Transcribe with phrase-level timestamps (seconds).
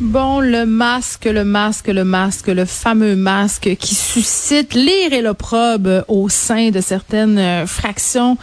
[0.00, 6.02] Bon, le masque, le masque, le masque, le fameux masque qui suscite l'ire et l'opprobre
[6.08, 8.36] au sein de certaines euh, fractions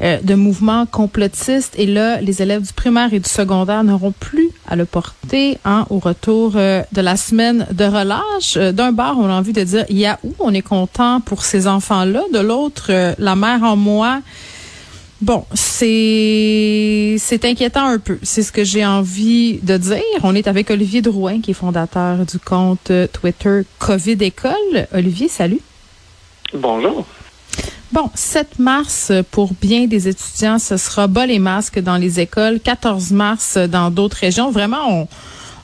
[0.00, 1.74] euh, de mouvements complotistes.
[1.76, 5.84] Et là, les élèves du primaire et du secondaire n'auront plus à le porter hein,
[5.90, 8.56] au retour euh, de la semaine de relâche.
[8.56, 12.22] D'un bar, on a envie de dire, Yahoo, on est content pour ces enfants-là.
[12.32, 14.22] De l'autre, la mère en moi
[15.24, 18.18] Bon, c'est c'est inquiétant un peu.
[18.22, 20.02] C'est ce que j'ai envie de dire.
[20.22, 24.86] On est avec Olivier Drouin, qui est fondateur du compte Twitter Covid École.
[24.92, 25.60] Olivier, salut.
[26.52, 27.06] Bonjour.
[27.90, 32.60] Bon, 7 mars, pour bien des étudiants, ce sera bas les masques dans les écoles.
[32.62, 34.50] 14 mars dans d'autres régions.
[34.50, 35.08] Vraiment, on,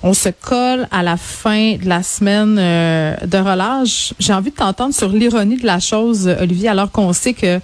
[0.03, 4.15] on se colle à la fin de la semaine euh, de relâche.
[4.19, 7.61] J'ai envie de t'entendre sur l'ironie de la chose, Olivier, alors qu'on sait que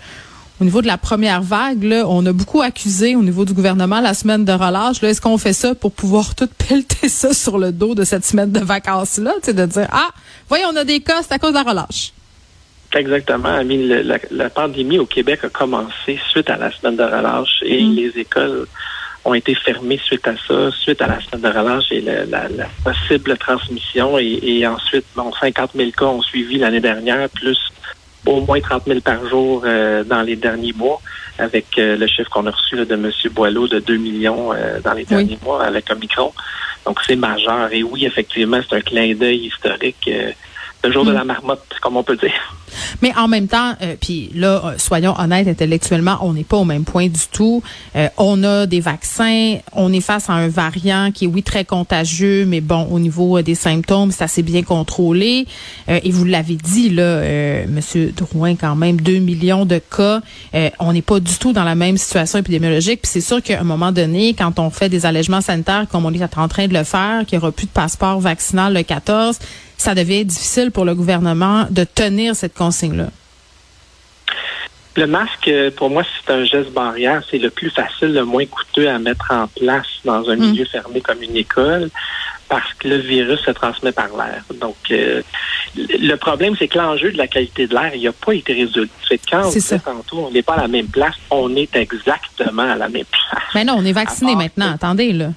[0.60, 4.00] au niveau de la première vague, là, on a beaucoup accusé au niveau du gouvernement
[4.00, 5.02] la semaine de relâche.
[5.02, 8.52] Est-ce qu'on fait ça pour pouvoir tout pelleter ça sur le dos de cette semaine
[8.52, 9.34] de vacances-là?
[9.46, 10.08] De dire, ah,
[10.48, 12.12] voyons, on a des cas, c'est à cause de la relâche.
[12.94, 13.60] Exactement.
[13.62, 17.94] la, la, pandémie au Québec a commencé suite à la semaine de relâche et mm.
[17.94, 18.66] les écoles
[19.26, 22.48] ont été fermées suite à ça, suite à la semaine de relâche et la,
[22.82, 24.18] possible transmission.
[24.18, 27.58] Et, et ensuite, bon, 50 000 cas ont suivi l'année dernière, plus
[28.26, 31.00] au moins 30 000 par jour euh, dans les derniers mois,
[31.38, 33.10] avec euh, le chiffre qu'on a reçu de M.
[33.32, 36.32] Boileau de 2 millions euh, dans les derniers mois avec Omicron.
[36.84, 37.72] Donc, c'est majeur.
[37.72, 40.10] Et oui, effectivement, c'est un clin d'œil historique
[40.86, 42.56] le jour de la marmotte, comme on peut dire.
[43.02, 46.64] Mais en même temps, euh, puis là, euh, soyons honnêtes intellectuellement, on n'est pas au
[46.64, 47.62] même point du tout.
[47.94, 51.64] Euh, on a des vaccins, on est face à un variant qui est oui très
[51.64, 55.46] contagieux, mais bon, au niveau des symptômes, c'est assez bien contrôlé.
[55.88, 60.20] et vous l'avez dit là, Monsieur Drouin, quand même, 2 millions de cas.
[60.78, 63.02] on n'est pas du tout dans la même situation épidémiologique.
[63.02, 66.12] Puis c'est sûr qu'à un moment donné, quand on fait des allègements sanitaires, comme on
[66.12, 69.38] est en train de le faire, qu'il n'y aura plus de passeport vaccinal le 14,
[69.76, 73.08] ça devient difficile pour le gouvernement de tenir cette consigne-là?
[74.96, 77.22] Le masque, pour moi, c'est un geste barrière.
[77.30, 80.40] C'est le plus facile, le moins coûteux à mettre en place dans un mm.
[80.40, 81.90] milieu fermé comme une école
[82.48, 84.42] parce que le virus se transmet par l'air.
[84.60, 85.22] Donc, euh,
[85.76, 88.88] le problème, c'est que l'enjeu de la qualité de l'air, il n'a pas été résolu.
[89.06, 92.76] C'est quand on tantôt, on n'est pas à la même place, on est exactement à
[92.76, 93.42] la même place.
[93.54, 94.72] Mais non, on est vacciné maintenant.
[94.72, 95.30] Attendez, là.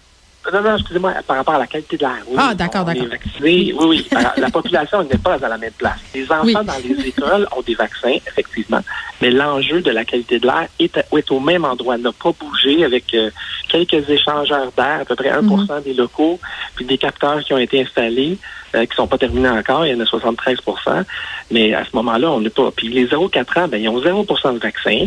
[0.51, 2.23] Non, non, excusez-moi, par rapport à la qualité de l'air.
[2.37, 3.05] ah, d'accord, d'accord.
[3.41, 4.07] Oui, oui.
[4.37, 5.99] la population n'est pas à la même place.
[6.15, 8.81] Les enfants dans les écoles ont des vaccins, effectivement,
[9.21, 12.83] mais l'enjeu de la qualité de l'air est, est, au même endroit, n'a pas bougé
[12.83, 13.29] avec euh,
[13.67, 15.67] quelques échangeurs d'air, à peu près 1 mhm.
[15.83, 16.39] des locaux,
[16.75, 18.37] puis des capteurs qui ont été installés,
[18.75, 21.05] euh, qui sont pas terminés encore, il y en a 73%
[21.51, 22.71] mais à ce moment-là, on n'est pas.
[22.71, 25.05] Puis les 0-4 ans, ben, ils ont 0 de vaccin.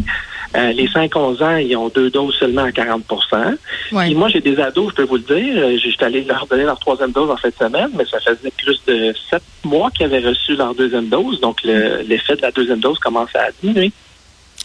[0.56, 3.56] Euh, les 5-11 ans, ils ont deux doses seulement à 40%
[3.90, 5.54] Puis moi, j'ai des ados, je peux vous le dire.
[5.56, 8.80] Euh, J'étais allé leur donner leur troisième dose en cette semaine, mais ça faisait plus
[8.86, 11.40] de sept mois qu'ils avaient reçu leur deuxième dose.
[11.40, 13.92] Donc, l'effet de la deuxième dose commence à diminuer.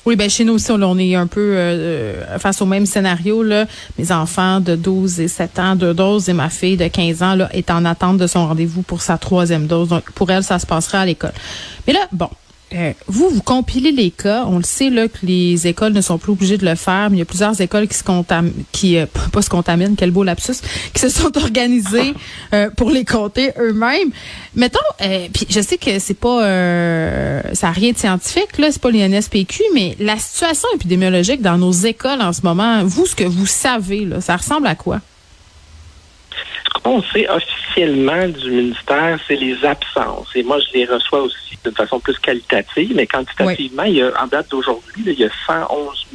[0.08, 3.44] Oui, ben chez nous aussi, on est un peu euh, face au même scénario.
[3.44, 3.66] Là.
[3.98, 7.36] Mes enfants de 12 et 7 ans, deux doses, et ma fille de 15 ans
[7.36, 9.90] là, est en attente de son rendez-vous pour sa troisième dose.
[9.90, 11.34] Donc, pour elle, ça se passera à l'école.
[11.86, 12.30] Mais là, bon,
[12.74, 14.44] euh, vous, vous compilez les cas.
[14.48, 17.18] On le sait là que les écoles ne sont plus obligées de le faire, mais
[17.18, 20.24] il y a plusieurs écoles qui se contaminent, qui euh, pas se contaminent, quel beau
[20.24, 20.56] lapsus,
[20.94, 22.14] qui se sont organisées
[22.54, 24.12] euh, pour les compter eux-mêmes.
[24.56, 24.80] Mettons,
[25.34, 26.42] puis je sais que c'est pas,
[27.54, 31.72] ça n'a rien de scientifique là, c'est pas l'INSPQ, mais la situation épidémiologique dans nos
[31.72, 35.00] écoles en ce moment, vous, ce que vous savez là, ça ressemble à quoi?
[36.86, 40.28] On sait officiellement du ministère, c'est les absences.
[40.36, 44.12] Et moi, je les reçois aussi de façon plus qualitative, mais quantitativement, il y a,
[44.22, 46.08] en date d'aujourd'hui, il y a 111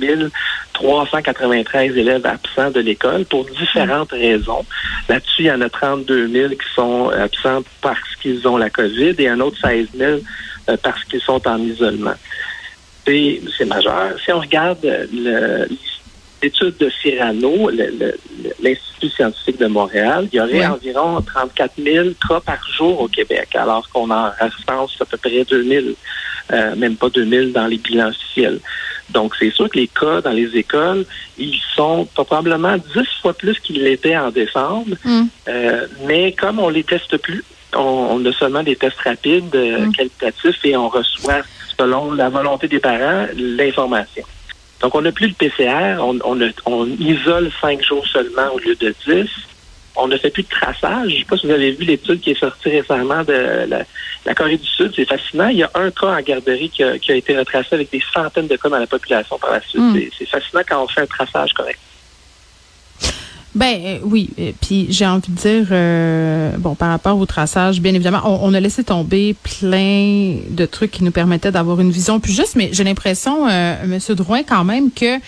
[0.73, 4.65] 393 élèves absents de l'école pour différentes raisons.
[5.09, 9.15] Là-dessus, il y en a 32 000 qui sont absents parce qu'ils ont la COVID
[9.19, 10.21] et un autre 16 000
[10.69, 12.15] euh, parce qu'ils sont en isolement.
[13.05, 14.13] C'est majeur.
[14.25, 14.79] Si on regarde
[15.13, 15.67] le,
[16.43, 17.71] l'étude de Cyrano,
[18.61, 23.49] l'Institut scientifique de Montréal, il y aurait environ 34 000 cas par jour au Québec,
[23.55, 25.85] alors qu'on en recense à peu près 2 000,
[26.53, 28.61] euh, même pas 2 000 dans les bilans officiels.
[29.11, 31.05] Donc, c'est sûr que les cas dans les écoles,
[31.39, 32.83] ils sont probablement 10
[33.21, 34.97] fois plus qu'ils l'étaient en décembre.
[35.05, 35.23] Mm.
[35.49, 37.45] Euh, mais comme on les teste plus,
[37.75, 39.93] on, a seulement des tests rapides, euh, mm.
[39.93, 41.43] qualitatifs, et on reçoit,
[41.79, 44.25] selon la volonté des parents, l'information.
[44.83, 46.19] Donc, on n'a plus le PCR, on,
[46.67, 49.29] on, isole cinq jours seulement au lieu de 10
[49.97, 51.11] on ne fait plus de traçage.
[51.11, 54.35] Je ne sais pas si vous avez vu l'étude qui est sortie récemment de la,
[54.35, 54.93] Corée du Sud.
[54.95, 55.49] C'est fascinant.
[55.49, 58.57] Il y a un cas en garderie qui a, été retracé avec des centaines de
[58.57, 59.83] cas dans la population par la suite.
[59.83, 59.99] Hmm.
[60.19, 61.79] C'est fascinant quand on fait un traçage correct.
[63.55, 64.31] Ben euh, oui,
[64.63, 68.61] puis j'ai envie de dire, euh, bon, par rapport au traçage, bien évidemment, on, a
[68.61, 72.85] laissé tomber plein de trucs qui nous permettaient d'avoir une vision plus juste, mais j'ai
[72.85, 75.19] l'impression, euh, Monsieur Drouin, quand même que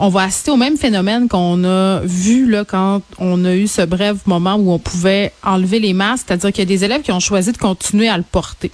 [0.00, 3.82] on va assister au même phénomène qu'on a vu là quand on a eu ce
[3.82, 7.12] bref moment où on pouvait enlever les masques, c'est-à-dire qu'il y a des élèves qui
[7.12, 8.70] ont choisi de continuer à le porter.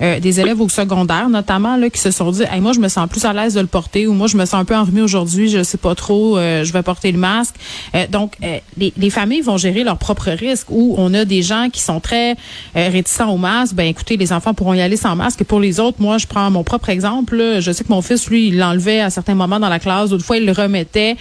[0.00, 2.88] Euh, des élèves au secondaire notamment là qui se sont dit hey, moi je me
[2.88, 5.02] sens plus à l'aise de le porter ou moi je me sens un peu enrhumée
[5.02, 7.56] aujourd'hui je sais pas trop euh, je vais porter le masque.
[7.94, 8.34] Euh, donc
[8.76, 11.98] les, les, familles vont gérer leurs propres risques ou on a des gens qui sont
[11.98, 12.36] très
[12.74, 13.74] réticents au masque.
[13.74, 15.40] Ben écoutez les enfants pourront y aller sans masque.
[15.40, 18.28] Et pour les autres moi je prends mon propre exemple je sais que mon fils
[18.28, 21.16] lui il l'enlevait à certains moments dans la classe d'autres fois il le remettait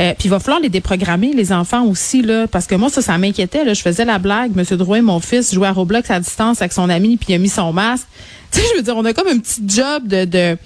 [0.00, 3.16] euh, puis va falloir les déprogrammer, les enfants aussi, là, parce que moi, ça, ça
[3.18, 3.74] m'inquiétait.
[3.74, 4.54] Je faisais la blague.
[4.56, 7.38] Monsieur Drouin, mon fils, jouait à Roblox à distance avec son ami, puis il a
[7.38, 8.06] mis son masque.
[8.54, 10.24] Tu sais, je veux dire, on a comme un petit job de...
[10.24, 10.56] de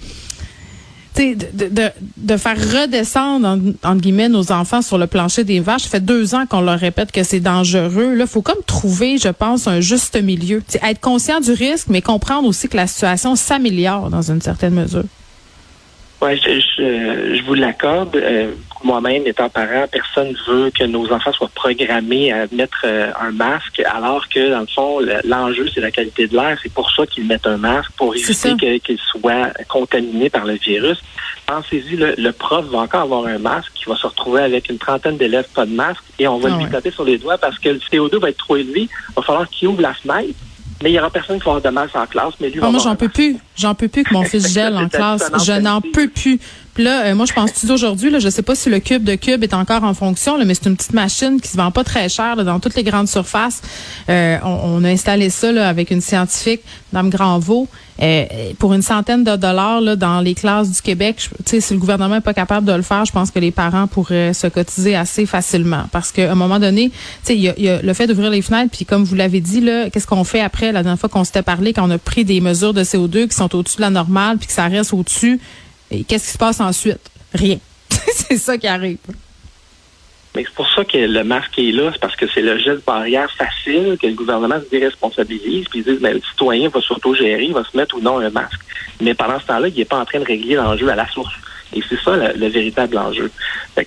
[1.17, 5.83] de, de, faire redescendre, entre guillemets, nos enfants sur le plancher des vaches.
[5.83, 8.13] Ça fait deux ans qu'on leur répète que c'est dangereux.
[8.13, 10.61] Là, faut comme trouver, je pense, un juste milieu.
[10.61, 14.73] T'sais, être conscient du risque, mais comprendre aussi que la situation s'améliore dans une certaine
[14.73, 15.03] mesure.
[16.21, 16.59] Oui, je,
[17.35, 18.15] je, vous l'accorde.
[18.15, 18.51] Euh,
[18.83, 23.31] moi-même, étant parent, personne ne veut que nos enfants soient programmés à mettre euh, un
[23.31, 26.57] masque, alors que, dans le fond, l'enjeu, c'est la qualité de l'air.
[26.61, 30.97] C'est pour ça qu'ils mettent un masque, pour éviter qu'ils soient contaminés par le virus.
[31.45, 35.17] Pensez-y, le, prof va encore avoir un masque, il va se retrouver avec une trentaine
[35.17, 37.69] d'élèves pas de masque, et on va ah lui taper sur les doigts parce que
[37.69, 38.81] le CO2 va être trop élevé.
[38.81, 40.35] Il va falloir qu'il ouvre la fenêtre
[40.81, 42.59] mais il y aura personne qui va avoir de masque en classe, mais lui.
[42.63, 43.37] Ah, moi, j'en peux plus.
[43.57, 45.29] J'en peux plus que mon fils gèle en classe.
[45.45, 46.39] Je n'en peux plus.
[46.79, 49.15] Là, euh, moi, je pense que aujourd'hui, là, je sais pas si le cube de
[49.15, 52.07] cube est encore en fonction, mais c'est une petite machine qui se vend pas très
[52.07, 53.61] cher dans toutes les grandes surfaces.
[54.07, 56.61] Euh, on, a installé ça avec une scientifique,
[56.93, 57.67] Dame Granvaux,
[58.01, 58.25] euh,
[58.59, 61.29] pour une centaine de dollars dans les classes du Québec.
[61.45, 64.33] Si le gouvernement est pas capable de le faire, je pense que les parents pourraient
[64.33, 65.83] se cotiser assez facilement.
[65.91, 66.91] Parce qu'à un moment donné,
[67.27, 69.61] y a, le fait d'ouvrir les fenêtres, puis comme vous l'avez dit,
[69.91, 72.39] qu'est-ce qu'on fait après, la dernière fois qu'on s'était parlé, quand on a pris des
[72.39, 75.41] mesures de CO2 qui sont au-dessus de la normale, puis que ça reste au-dessus
[75.91, 77.09] et qu'est-ce qui se passe ensuite?
[77.33, 77.57] Rien.
[77.89, 78.97] c'est ça qui arrive.
[80.35, 82.85] Mais c'est pour ça que le masque est là, c'est parce que c'est le geste
[82.85, 87.45] barrière facile que le gouvernement se déresponsabilise, puis ils disent, ben, le citoyen va s'auto-gérer,
[87.45, 88.59] il va se mettre ou non un masque.
[89.01, 91.33] Mais pendant ce temps-là, il n'est pas en train de régler l'enjeu à la source.
[91.73, 93.31] Et c'est ça le, véritable enjeu.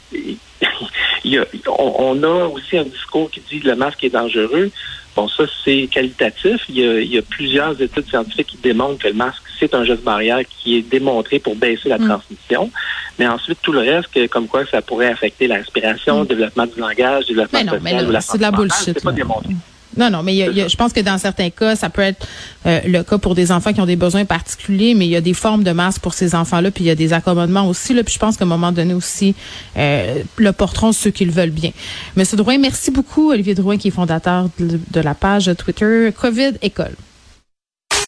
[1.69, 4.71] on, a aussi un discours qui dit que le masque est dangereux.
[5.15, 6.63] Bon, ça, c'est qualitatif.
[6.69, 10.41] Il y, a, plusieurs études scientifiques qui démontrent que le masque, c'est un geste barrière
[10.49, 12.09] qui est démontré pour baisser la mm.
[12.09, 12.71] transmission.
[13.19, 16.29] Mais ensuite, tout le reste, comme quoi ça pourrait affecter la respiration, le mm.
[16.29, 18.85] développement du langage, le développement social ou la C'est de la bullshit.
[18.85, 19.55] C'est pas démontré.
[19.97, 22.27] Non, non, mais je pense que dans certains cas, ça peut être
[22.65, 25.21] euh, le cas pour des enfants qui ont des besoins particuliers, mais il y a
[25.21, 27.93] des formes de masques pour ces enfants-là, puis il y a des accommodements aussi.
[27.93, 29.35] Là, puis je pense qu'à un moment donné aussi,
[29.77, 31.73] euh, le porteront ceux qui le veulent bien.
[32.17, 36.53] Monsieur Drouin, merci beaucoup, Olivier Drouin, qui est fondateur de, de la page Twitter COVID
[36.63, 36.97] École.